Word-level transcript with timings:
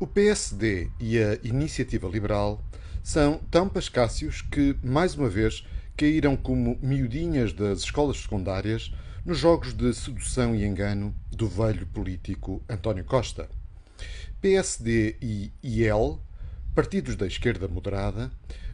O 0.00 0.06
PSD 0.06 0.92
e 1.00 1.18
a 1.18 1.34
Iniciativa 1.42 2.06
Liberal 2.06 2.64
são 3.02 3.38
tão 3.50 3.68
pascácios 3.68 4.42
que, 4.42 4.76
mais 4.80 5.16
uma 5.16 5.28
vez, 5.28 5.66
caíram 5.96 6.36
como 6.36 6.78
miudinhas 6.80 7.52
das 7.52 7.80
escolas 7.80 8.18
secundárias 8.18 8.94
nos 9.26 9.38
jogos 9.38 9.74
de 9.74 9.92
sedução 9.92 10.54
e 10.54 10.64
engano 10.64 11.12
do 11.32 11.48
velho 11.48 11.84
político 11.84 12.62
António 12.68 13.04
Costa. 13.04 13.50
PSD 14.40 15.16
e 15.20 15.50
IEL, 15.64 16.22
partidos 16.76 17.16
da 17.16 17.26
esquerda 17.26 17.66
moderada, 17.66 18.30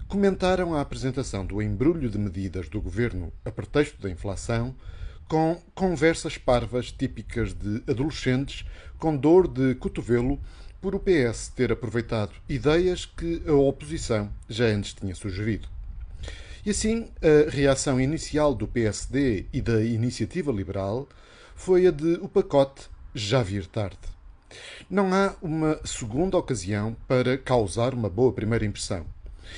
comentaram 0.07 0.75
a 0.75 0.83
apresentação 0.83 1.47
do 1.47 1.63
embrulho 1.63 2.11
de 2.11 2.19
medidas 2.19 2.69
do 2.69 2.83
governo 2.83 3.33
a 3.47 3.51
pretexto 3.51 3.99
da 3.99 4.11
inflação 4.11 4.77
com 5.27 5.59
conversas 5.75 6.37
parvas 6.37 6.93
típicas 6.93 7.55
de 7.55 7.83
adolescentes 7.89 8.67
com 8.99 9.17
dor 9.17 9.49
de 9.49 9.75
cotovelo 9.77 10.39
por 10.85 10.95
o 10.95 11.01
PS 11.01 11.49
ter 11.49 11.73
aproveitado 11.73 12.33
ideias 12.47 13.07
que 13.07 13.41
a 13.47 13.55
oposição 13.55 14.31
já 14.47 14.67
antes 14.67 14.93
tinha 14.93 15.15
sugerido. 15.15 15.67
E 16.63 16.69
assim, 16.69 17.09
a 17.23 17.51
reação 17.51 17.99
inicial 17.99 18.55
do 18.55 18.69
PSD 18.69 19.47
e 19.51 19.63
da 19.63 19.83
Iniciativa 19.83 20.53
Liberal 20.53 21.09
foi 21.57 21.87
a 21.87 21.91
de 21.91 22.19
o 22.21 22.29
pacote 22.29 22.83
já 23.15 23.43
vir 23.43 23.67
tarde. 23.67 23.97
Não 24.91 25.15
há 25.15 25.35
uma 25.41 25.81
segunda 25.87 26.37
ocasião 26.37 26.95
para 27.09 27.39
causar 27.39 27.95
uma 27.95 28.11
boa 28.11 28.35
primeira 28.35 28.67
impressão. 28.67 29.07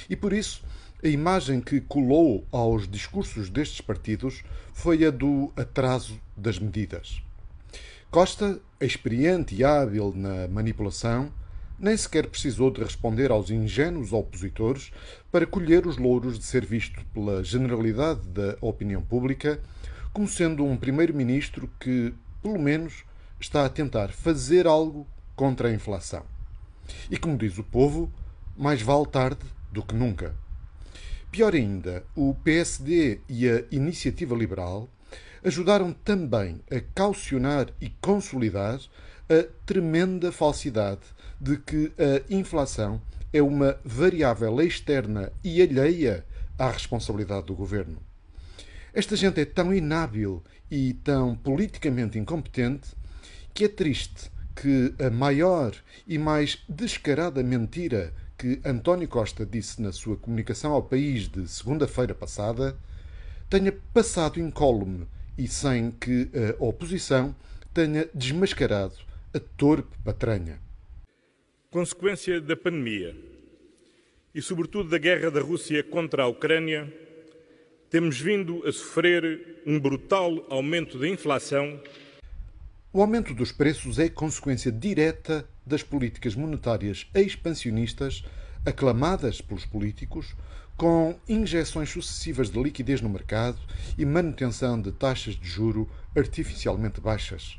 E 0.08 0.14
por 0.14 0.32
isso, 0.32 0.62
a 1.02 1.08
imagem 1.08 1.60
que 1.60 1.80
colou 1.80 2.46
aos 2.52 2.86
discursos 2.86 3.50
destes 3.50 3.80
partidos 3.80 4.44
foi 4.72 5.04
a 5.04 5.10
do 5.10 5.52
atraso 5.56 6.20
das 6.36 6.60
medidas. 6.60 7.20
Costa, 8.10 8.60
experiente 8.80 9.54
e 9.54 9.64
hábil 9.64 10.12
na 10.14 10.48
manipulação, 10.48 11.30
nem 11.78 11.96
sequer 11.96 12.26
precisou 12.28 12.70
de 12.70 12.82
responder 12.82 13.30
aos 13.30 13.50
ingênuos 13.50 14.12
opositores 14.12 14.90
para 15.30 15.46
colher 15.46 15.86
os 15.86 15.98
louros 15.98 16.38
de 16.38 16.44
ser 16.44 16.64
visto 16.64 17.04
pela 17.12 17.44
generalidade 17.44 18.26
da 18.28 18.56
opinião 18.60 19.02
pública 19.02 19.60
como 20.12 20.26
sendo 20.26 20.64
um 20.64 20.78
primeiro-ministro 20.78 21.68
que, 21.78 22.14
pelo 22.42 22.58
menos, 22.58 23.04
está 23.38 23.66
a 23.66 23.68
tentar 23.68 24.08
fazer 24.08 24.66
algo 24.66 25.06
contra 25.34 25.68
a 25.68 25.74
inflação. 25.74 26.24
E 27.10 27.18
como 27.18 27.36
diz 27.36 27.58
o 27.58 27.64
povo, 27.64 28.10
mais 28.56 28.80
vale 28.80 29.06
tarde 29.06 29.44
do 29.70 29.82
que 29.82 29.94
nunca. 29.94 30.34
Pior 31.30 31.54
ainda, 31.54 32.02
o 32.14 32.34
PSD 32.34 33.20
e 33.28 33.46
a 33.46 33.62
Iniciativa 33.70 34.34
Liberal 34.34 34.88
ajudaram 35.44 35.92
também 35.92 36.60
a 36.70 36.80
caucionar 36.94 37.68
e 37.80 37.90
consolidar 38.00 38.80
a 39.28 39.44
tremenda 39.64 40.32
falsidade 40.32 41.02
de 41.40 41.56
que 41.58 41.92
a 41.98 42.32
inflação 42.32 43.00
é 43.32 43.42
uma 43.42 43.78
variável 43.84 44.60
externa 44.60 45.32
e 45.44 45.60
alheia 45.60 46.24
à 46.58 46.70
responsabilidade 46.70 47.46
do 47.46 47.54
governo. 47.54 47.98
Esta 48.94 49.14
gente 49.14 49.40
é 49.40 49.44
tão 49.44 49.74
inábil 49.74 50.42
e 50.70 50.94
tão 50.94 51.36
politicamente 51.36 52.18
incompetente 52.18 52.94
que 53.52 53.64
é 53.64 53.68
triste 53.68 54.30
que 54.54 54.94
a 54.98 55.10
maior 55.10 55.74
e 56.06 56.16
mais 56.16 56.58
descarada 56.66 57.42
mentira 57.42 58.12
que 58.38 58.60
António 58.64 59.06
Costa 59.06 59.44
disse 59.44 59.82
na 59.82 59.92
sua 59.92 60.16
comunicação 60.16 60.72
ao 60.72 60.82
país 60.82 61.28
de 61.28 61.46
segunda-feira 61.46 62.14
passada 62.14 62.76
tenha 63.48 63.72
passado 63.92 64.40
incólume 64.40 65.06
e 65.38 65.46
sem 65.46 65.90
que 65.90 66.28
a 66.58 66.64
oposição 66.64 67.34
tenha 67.72 68.08
desmascarado 68.14 68.96
a 69.34 69.40
torpe 69.40 69.96
patranha. 70.04 70.58
Consequência 71.70 72.40
da 72.40 72.56
pandemia 72.56 73.14
e, 74.34 74.42
sobretudo, 74.42 74.88
da 74.88 74.98
guerra 74.98 75.30
da 75.30 75.40
Rússia 75.40 75.82
contra 75.82 76.22
a 76.22 76.26
Ucrânia, 76.26 76.92
temos 77.90 78.18
vindo 78.20 78.66
a 78.66 78.72
sofrer 78.72 79.62
um 79.66 79.78
brutal 79.78 80.44
aumento 80.50 80.98
da 80.98 81.08
inflação. 81.08 81.80
O 82.92 83.00
aumento 83.00 83.34
dos 83.34 83.52
preços 83.52 83.98
é 83.98 84.08
consequência 84.08 84.72
direta 84.72 85.48
das 85.64 85.82
políticas 85.82 86.34
monetárias 86.34 87.06
expansionistas 87.14 88.24
aclamadas 88.66 89.40
pelos 89.40 89.64
políticos 89.64 90.34
com 90.76 91.14
injeções 91.26 91.88
sucessivas 91.88 92.50
de 92.50 92.62
liquidez 92.62 93.00
no 93.00 93.08
mercado 93.08 93.58
e 93.96 94.04
manutenção 94.04 94.78
de 94.80 94.92
taxas 94.92 95.34
de 95.34 95.48
juro 95.48 95.88
artificialmente 96.14 97.00
baixas. 97.00 97.58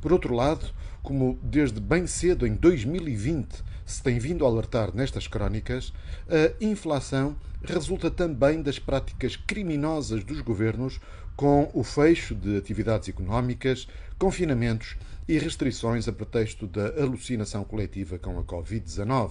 Por 0.00 0.12
outro 0.12 0.34
lado, 0.34 0.64
como 1.02 1.38
desde 1.42 1.80
bem 1.80 2.06
cedo 2.06 2.46
em 2.46 2.54
2020 2.54 3.62
se 3.84 4.02
tem 4.02 4.18
vindo 4.18 4.44
a 4.44 4.48
alertar 4.48 4.94
nestas 4.94 5.28
crónicas, 5.28 5.92
a 6.28 6.64
inflação 6.64 7.36
resulta 7.62 8.10
também 8.10 8.60
das 8.60 8.80
práticas 8.80 9.36
criminosas 9.36 10.24
dos 10.24 10.40
governos 10.40 10.98
com 11.36 11.70
o 11.72 11.84
fecho 11.84 12.34
de 12.34 12.56
atividades 12.56 13.08
económicas, 13.08 13.86
confinamentos 14.18 14.96
e 15.28 15.38
restrições 15.38 16.08
a 16.08 16.12
pretexto 16.12 16.66
da 16.66 16.88
alucinação 17.00 17.62
coletiva 17.62 18.18
com 18.18 18.38
a 18.38 18.42
Covid-19. 18.42 19.30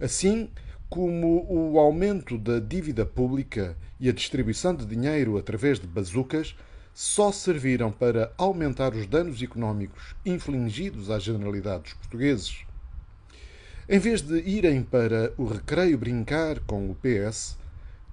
Assim, 0.00 0.48
como 0.88 1.46
o 1.48 1.78
aumento 1.78 2.38
da 2.38 2.58
dívida 2.58 3.04
pública 3.04 3.76
e 3.98 4.08
a 4.08 4.12
distribuição 4.12 4.74
de 4.74 4.86
dinheiro 4.86 5.36
através 5.36 5.78
de 5.78 5.86
bazucas 5.86 6.56
só 6.94 7.30
serviram 7.30 7.92
para 7.92 8.32
aumentar 8.36 8.94
os 8.94 9.06
danos 9.06 9.42
económicos 9.42 10.14
infligidos 10.24 11.10
à 11.10 11.18
generalidade 11.18 11.84
dos 11.84 11.92
portugueses. 11.94 12.64
Em 13.88 13.98
vez 13.98 14.22
de 14.22 14.38
irem 14.40 14.82
para 14.82 15.32
o 15.36 15.44
recreio 15.44 15.98
brincar 15.98 16.60
com 16.60 16.90
o 16.90 16.94
PS, 16.96 17.56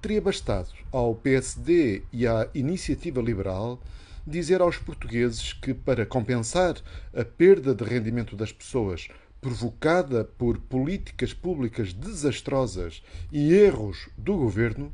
teria 0.01 0.21
bastado 0.21 0.69
ao 0.91 1.15
PSD 1.15 2.03
e 2.11 2.27
à 2.27 2.49
Iniciativa 2.53 3.21
Liberal 3.21 3.79
dizer 4.25 4.59
aos 4.61 4.77
portugueses 4.77 5.53
que, 5.53 5.73
para 5.73 6.05
compensar 6.05 6.75
a 7.15 7.23
perda 7.23 7.73
de 7.73 7.83
rendimento 7.83 8.35
das 8.35 8.51
pessoas 8.51 9.07
provocada 9.47 10.25
por 10.25 10.59
políticas 10.59 11.33
públicas 11.33 11.93
desastrosas 11.93 13.01
e 13.31 13.53
erros 13.53 14.09
do 14.17 14.35
governo, 14.35 14.91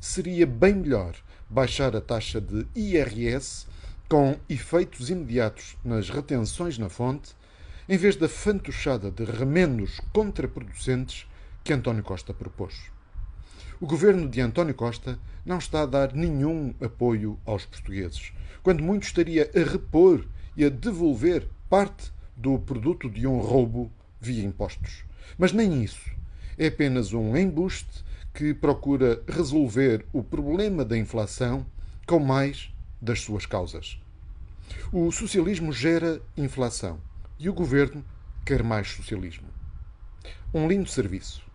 seria 0.00 0.46
bem 0.46 0.74
melhor 0.74 1.16
baixar 1.50 1.96
a 1.96 2.00
taxa 2.00 2.40
de 2.40 2.64
IRS 2.72 3.66
com 4.08 4.36
efeitos 4.48 5.10
imediatos 5.10 5.76
nas 5.84 6.08
retenções 6.08 6.78
na 6.78 6.88
fonte, 6.88 7.34
em 7.88 7.96
vez 7.96 8.14
da 8.14 8.28
fantochada 8.28 9.10
de 9.10 9.24
remendos 9.24 10.00
contraproducentes 10.12 11.26
que 11.64 11.72
António 11.72 12.04
Costa 12.04 12.32
propôs. 12.32 12.92
O 13.80 13.86
governo 13.86 14.28
de 14.28 14.40
António 14.40 14.74
Costa 14.74 15.18
não 15.44 15.58
está 15.58 15.82
a 15.82 15.86
dar 15.86 16.12
nenhum 16.12 16.72
apoio 16.80 17.40
aos 17.44 17.66
portugueses, 17.66 18.32
quando 18.62 18.84
muito 18.84 19.02
estaria 19.02 19.50
a 19.52 19.68
repor 19.68 20.24
e 20.56 20.64
a 20.64 20.68
devolver 20.68 21.48
parte 21.68 22.14
do 22.36 22.58
produto 22.58 23.08
de 23.08 23.26
um 23.26 23.38
roubo 23.38 23.90
via 24.20 24.44
impostos. 24.44 25.04
Mas 25.38 25.52
nem 25.52 25.82
isso. 25.82 26.10
É 26.58 26.66
apenas 26.66 27.12
um 27.12 27.36
embuste 27.36 28.04
que 28.34 28.52
procura 28.52 29.22
resolver 29.26 30.04
o 30.12 30.22
problema 30.22 30.84
da 30.84 30.96
inflação 30.96 31.66
com 32.06 32.18
mais 32.18 32.70
das 33.00 33.20
suas 33.20 33.46
causas. 33.46 33.98
O 34.92 35.10
socialismo 35.10 35.72
gera 35.72 36.20
inflação 36.36 37.00
e 37.38 37.48
o 37.48 37.54
governo 37.54 38.04
quer 38.44 38.62
mais 38.62 38.88
socialismo. 38.88 39.48
Um 40.52 40.68
lindo 40.68 40.88
serviço. 40.88 41.45